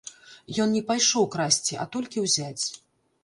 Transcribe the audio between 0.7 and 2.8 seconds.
не пайшоў красці, а толькі ўзяць.